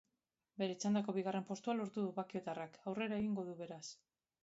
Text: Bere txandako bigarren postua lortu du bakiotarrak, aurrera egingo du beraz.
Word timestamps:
Bere 0.61 0.77
txandako 0.83 1.15
bigarren 1.19 1.45
postua 1.51 1.77
lortu 1.77 2.07
du 2.07 2.17
bakiotarrak, 2.19 2.83
aurrera 2.89 3.21
egingo 3.23 3.49
du 3.53 3.59
beraz. 3.65 3.83